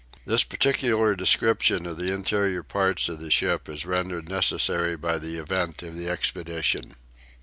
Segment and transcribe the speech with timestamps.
[0.25, 5.37] This particular description of the interior parts of the ship is rendered necessary by the
[5.37, 6.95] event of the expedition.